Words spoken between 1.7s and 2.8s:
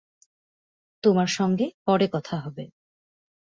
পরে কথা হবে।